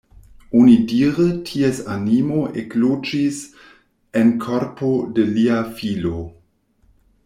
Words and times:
Onidire 0.59 1.25
ties 1.49 1.81
animo 1.97 2.41
ekloĝis 2.63 3.45
en 4.23 4.35
korpo 4.49 4.93
de 5.19 5.31
lia 5.39 5.65
filo. 5.81 6.29